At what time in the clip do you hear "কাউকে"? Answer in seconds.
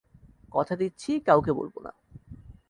1.19-1.51